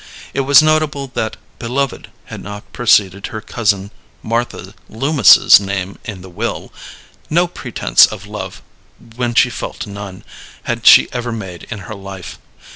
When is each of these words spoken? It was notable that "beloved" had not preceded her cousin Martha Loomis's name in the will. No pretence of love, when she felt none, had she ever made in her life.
It 0.33 0.39
was 0.39 0.63
notable 0.63 1.11
that 1.13 1.37
"beloved" 1.59 2.09
had 2.25 2.41
not 2.41 2.73
preceded 2.73 3.27
her 3.27 3.39
cousin 3.39 3.91
Martha 4.23 4.73
Loomis's 4.89 5.59
name 5.59 5.99
in 6.05 6.21
the 6.21 6.27
will. 6.31 6.73
No 7.29 7.45
pretence 7.45 8.07
of 8.07 8.25
love, 8.25 8.63
when 9.15 9.35
she 9.35 9.51
felt 9.51 9.85
none, 9.85 10.23
had 10.63 10.87
she 10.87 11.07
ever 11.13 11.31
made 11.31 11.67
in 11.69 11.81
her 11.85 11.93
life. 11.93 12.39